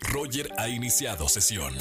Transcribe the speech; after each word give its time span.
Roger 0.00 0.48
ha 0.58 0.68
iniciado 0.68 1.28
sesión. 1.28 1.72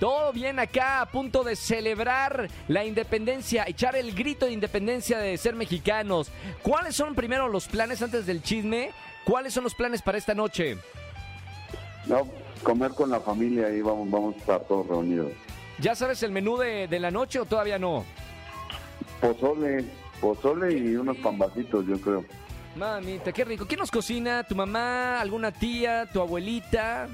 Todo 0.00 0.32
bien 0.32 0.58
acá, 0.58 1.00
a 1.00 1.06
punto 1.06 1.42
de 1.42 1.56
celebrar 1.56 2.48
la 2.68 2.84
independencia, 2.84 3.64
echar 3.66 3.96
el 3.96 4.14
grito 4.14 4.44
de 4.46 4.52
independencia 4.52 5.18
de 5.18 5.38
ser 5.38 5.54
mexicanos. 5.54 6.30
¿Cuáles 6.62 6.94
son 6.94 7.14
primero 7.14 7.48
los 7.48 7.66
planes 7.66 8.02
antes 8.02 8.26
del 8.26 8.42
chisme? 8.42 8.90
¿Cuáles 9.24 9.54
son 9.54 9.64
los 9.64 9.74
planes 9.74 10.02
para 10.02 10.18
esta 10.18 10.34
noche? 10.34 10.76
No, 12.06 12.28
comer 12.62 12.90
con 12.92 13.10
la 13.10 13.20
familia 13.20 13.70
y 13.70 13.80
vamos, 13.80 14.10
vamos 14.10 14.34
a 14.34 14.38
estar 14.38 14.60
todos 14.64 14.86
reunidos. 14.86 15.32
¿Ya 15.78 15.94
sabes 15.94 16.22
el 16.22 16.30
menú 16.30 16.58
de, 16.58 16.88
de 16.88 17.00
la 17.00 17.10
noche 17.10 17.40
o 17.40 17.46
todavía 17.46 17.78
no? 17.78 18.04
Pozole, 19.20 19.84
pozole 20.20 20.72
y 20.76 20.94
unos 20.94 21.16
pambacitos, 21.18 21.86
yo 21.86 21.98
creo. 22.00 22.24
Mamita, 22.76 23.32
qué 23.32 23.44
rico. 23.44 23.66
¿Quién 23.66 23.80
nos 23.80 23.90
cocina? 23.90 24.44
¿Tu 24.44 24.54
mamá? 24.54 25.20
¿Alguna 25.20 25.50
tía? 25.50 26.06
¿Tu 26.12 26.20
abuelita? 26.20 27.08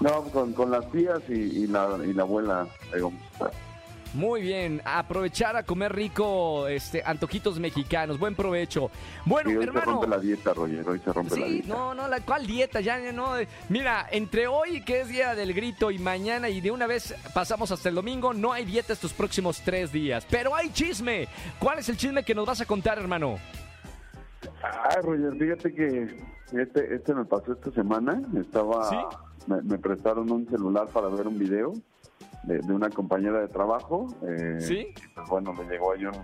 No, 0.00 0.22
con, 0.24 0.52
con 0.52 0.70
las 0.70 0.90
tías 0.92 1.20
y, 1.28 1.32
y 1.32 1.66
la, 1.66 1.98
y 2.04 2.12
la 2.12 2.22
abuela 2.22 2.66
ahí 2.94 3.00
vamos 3.00 3.20
a 3.22 3.32
estar. 3.32 3.50
Muy 4.14 4.40
bien, 4.40 4.80
aprovechar 4.84 5.56
a 5.56 5.62
comer 5.62 5.94
rico, 5.94 6.68
este, 6.68 7.02
antojitos 7.04 7.58
mexicanos. 7.58 8.18
Buen 8.18 8.34
provecho. 8.34 8.90
Bueno, 9.26 9.50
Y 9.50 9.56
hoy 9.56 9.64
se 9.64 9.68
hermano. 9.68 9.92
rompe 9.92 10.06
la 10.08 10.18
dieta, 10.18 10.54
Roger, 10.54 10.88
hoy 10.88 11.00
se 11.04 11.12
rompe 11.12 11.38
la 11.38 11.46
Sí, 11.46 11.52
dieta. 11.54 11.68
no, 11.68 11.92
no, 11.92 12.08
la, 12.08 12.20
¿cuál 12.20 12.46
dieta? 12.46 12.80
Ya, 12.80 12.98
no. 13.12 13.36
eh, 13.38 13.46
Mira, 13.68 14.06
entre 14.10 14.46
hoy, 14.46 14.82
que 14.84 15.00
es 15.02 15.08
día 15.08 15.34
del 15.34 15.52
grito, 15.52 15.90
y 15.90 15.98
mañana, 15.98 16.48
y 16.48 16.62
de 16.62 16.70
una 16.70 16.86
vez 16.86 17.14
pasamos 17.34 17.72
hasta 17.72 17.90
el 17.90 17.94
domingo, 17.94 18.32
no 18.32 18.52
hay 18.52 18.64
dieta 18.64 18.94
estos 18.94 19.12
próximos 19.12 19.60
tres 19.62 19.92
días. 19.92 20.26
Pero 20.30 20.54
hay 20.54 20.70
chisme. 20.70 21.28
¿Cuál 21.58 21.80
es 21.80 21.88
el 21.90 21.98
chisme 21.98 22.24
que 22.24 22.34
nos 22.34 22.46
vas 22.46 22.60
a 22.62 22.64
contar, 22.64 22.98
hermano? 22.98 23.38
Ay, 24.62 25.02
Roger, 25.02 25.32
fíjate 25.38 25.74
que 25.74 26.16
este, 26.58 26.94
este 26.94 27.14
me 27.14 27.24
pasó 27.26 27.52
esta 27.52 27.70
semana. 27.72 28.22
Estaba, 28.40 28.88
¿Sí? 28.88 28.96
Me, 29.46 29.62
me 29.62 29.78
prestaron 29.78 30.30
un 30.30 30.46
celular 30.48 30.86
para 30.88 31.08
ver 31.08 31.26
un 31.28 31.38
video 31.38 31.72
de, 32.44 32.58
de 32.58 32.72
una 32.72 32.90
compañera 32.90 33.40
de 33.40 33.48
trabajo. 33.48 34.06
eh, 34.22 34.56
¿Sí? 34.60 34.78
y, 34.96 35.08
pues, 35.14 35.28
bueno, 35.28 35.52
me 35.52 35.64
llegó 35.64 35.92
ahí 35.92 36.04
un, 36.04 36.14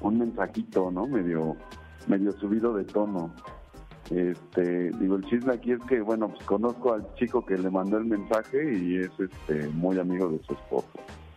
un 0.00 0.18
mensajito, 0.18 0.90
¿no? 0.90 1.06
Medio, 1.06 1.56
medio 2.06 2.32
subido 2.32 2.74
de 2.74 2.84
tono. 2.84 3.34
Este, 4.10 4.90
digo, 4.98 5.16
el 5.16 5.24
chisme 5.26 5.52
aquí 5.54 5.72
es 5.72 5.78
que, 5.88 6.00
bueno, 6.00 6.28
pues 6.30 6.44
conozco 6.44 6.94
al 6.94 7.14
chico 7.14 7.44
que 7.46 7.56
le 7.56 7.70
mandó 7.70 7.96
el 7.98 8.06
mensaje 8.06 8.76
y 8.76 8.96
es 8.96 9.10
este 9.18 9.68
muy 9.68 9.98
amigo 9.98 10.28
de 10.28 10.42
su 10.44 10.52
esposo. 10.54 10.88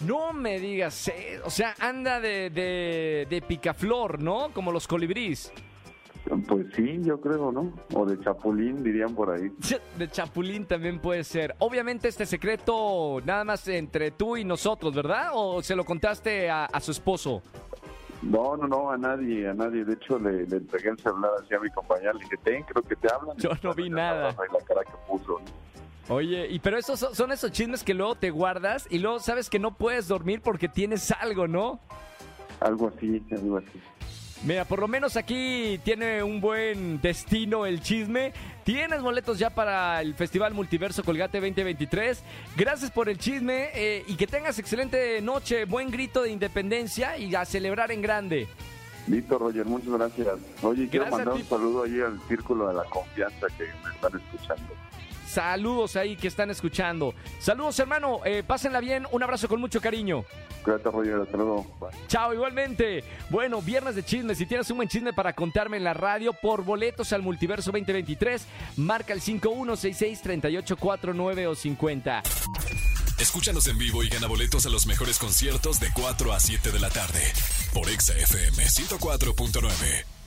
No 0.08 0.34
me 0.34 0.60
digas, 0.60 1.08
eh, 1.10 1.40
o 1.46 1.50
sea, 1.52 1.76
anda 1.80 2.20
de, 2.20 2.50
de, 2.50 3.28
de 3.30 3.42
picaflor, 3.44 4.22
¿no? 4.22 4.50
Como 4.54 4.72
los 4.72 4.88
colibrís. 4.88 5.52
Pues 6.48 6.68
sí, 6.76 7.00
yo 7.04 7.20
creo, 7.22 7.52
¿no? 7.52 7.72
O 7.94 8.06
de 8.06 8.20
chapulín, 8.24 8.84
dirían 8.84 9.14
por 9.14 9.30
ahí. 9.30 9.52
De 9.98 10.10
chapulín 10.10 10.66
también 10.66 11.00
puede 11.00 11.24
ser. 11.24 11.56
Obviamente 11.60 12.08
este 12.08 12.26
secreto 12.26 13.22
nada 13.26 13.44
más 13.44 13.68
entre 13.68 14.12
tú 14.12 14.38
y 14.38 14.44
nosotros, 14.44 14.94
¿verdad? 14.96 15.32
¿O 15.34 15.62
se 15.62 15.76
lo 15.76 15.84
contaste 15.86 16.50
a, 16.50 16.66
a 16.66 16.80
su 16.80 16.92
esposo? 16.92 17.42
No, 18.22 18.56
no, 18.56 18.68
no, 18.68 18.90
a 18.90 18.98
nadie, 18.98 19.48
a 19.50 19.54
nadie. 19.54 19.84
De 19.84 19.94
hecho, 19.94 20.18
le, 20.18 20.48
le 20.48 20.58
entregué 20.58 20.90
el 20.90 20.98
celular 20.98 21.32
así 21.44 21.54
a 21.54 21.60
mi 21.60 21.70
compañera. 21.70 22.14
Le 22.14 22.20
dije, 22.20 22.38
ten, 22.44 22.64
creo 22.64 22.82
que 22.84 22.96
te 22.96 23.14
hablan. 23.14 23.38
Yo 23.38 23.50
no 23.62 23.74
vi 23.74 23.90
nada. 23.90 24.30
La 24.30 24.66
cara 24.66 24.82
que 24.86 24.94
puso. 25.08 25.40
Oye, 26.10 26.48
y 26.50 26.60
pero 26.60 26.78
esos 26.78 27.00
son, 27.00 27.14
son 27.16 27.32
esos 27.32 27.52
chismes 27.52 27.84
que 27.84 27.94
luego 27.94 28.16
te 28.16 28.30
guardas 28.30 28.88
y 28.90 29.00
luego 29.00 29.20
sabes 29.20 29.50
que 29.50 29.60
no 29.60 29.76
puedes 29.76 30.08
dormir 30.08 30.42
porque 30.42 30.68
tienes 30.68 31.12
algo, 31.12 31.48
¿no? 31.48 31.80
Algo 32.60 32.92
así, 32.96 33.22
algo 33.32 33.58
así. 33.58 33.82
Mira, 34.46 34.66
por 34.66 34.80
lo 34.80 34.90
menos 34.90 35.16
aquí 35.16 35.80
tiene 35.86 36.22
un 36.22 36.42
buen 36.42 37.00
destino 37.00 37.66
el 37.66 37.82
chisme. 37.82 38.34
Tienes 38.66 39.02
boletos 39.02 39.40
ya 39.40 39.50
para 39.50 40.02
el 40.02 40.16
Festival 40.16 40.54
Multiverso 40.54 41.02
Colgate 41.02 41.40
2023. 41.40 42.22
Gracias 42.58 42.92
por 42.92 43.08
el 43.08 43.18
chisme 43.18 43.70
eh, 43.74 44.04
y 44.06 44.16
que 44.16 44.28
tengas 44.28 44.60
excelente 44.60 45.22
noche, 45.22 45.64
buen 45.64 45.90
grito 45.90 46.24
de 46.24 46.32
independencia 46.32 47.18
y 47.18 47.34
a 47.36 47.46
celebrar 47.46 47.92
en 47.92 48.02
grande. 48.02 48.50
Listo, 49.08 49.38
Roger, 49.38 49.66
muchas 49.66 49.94
gracias. 49.94 50.28
Oye, 50.62 50.90
quiero 50.90 51.06
Gracias 51.06 51.26
mandar 51.26 51.42
un 51.42 51.48
saludo 51.48 51.84
ahí 51.84 52.02
al 52.02 52.20
Círculo 52.28 52.68
de 52.68 52.74
la 52.74 52.84
Confianza 52.86 53.48
que 53.58 53.64
me 53.64 53.94
están 53.94 54.20
escuchando. 54.20 54.74
Saludos 55.34 55.96
ahí 55.96 56.16
que 56.16 56.28
están 56.28 56.52
escuchando. 56.52 57.16
Saludos 57.40 57.80
hermano, 57.80 58.20
eh, 58.24 58.44
pásenla 58.46 58.80
bien, 58.80 59.08
un 59.12 59.24
abrazo 59.24 59.48
con 59.48 59.60
mucho 59.60 59.82
cariño. 59.82 60.26
Cuídate, 60.64 60.92
Roger, 60.92 61.22
hasta 61.22 61.38
luego. 61.38 61.66
Bye. 61.80 61.90
Chao, 62.08 62.36
igualmente. 62.36 63.04
Bueno, 63.32 63.60
viernes 63.60 63.96
de 63.96 64.04
chismes. 64.04 64.38
Si 64.38 64.46
tienes 64.46 64.70
un 64.70 64.78
buen 64.78 64.88
chisme 64.88 65.12
para 65.12 65.34
contarme 65.34 65.78
en 65.78 65.86
la 65.86 65.96
radio 65.96 66.34
por 66.34 66.64
boletos 66.64 67.14
al 67.14 67.24
Multiverso 67.24 67.72
2023, 67.72 68.46
marca 68.78 69.14
el 69.14 69.22
5166-3849 69.22 71.48
o 71.48 71.56
50. 71.56 72.22
Escúchanos 73.20 73.68
en 73.68 73.80
vivo 73.80 74.04
y 74.04 74.10
gana 74.10 74.28
boletos 74.28 74.68
a 74.68 74.70
los 74.70 74.86
mejores 74.86 75.18
conciertos 75.18 75.80
de 75.80 75.88
4 75.94 76.32
a 76.32 76.40
7 76.40 76.72
de 76.72 76.80
la 76.80 76.92
tarde 76.92 77.24
por 77.74 77.90
Exa 77.90 78.14
FM 78.14 78.64
104.9. 78.64 80.23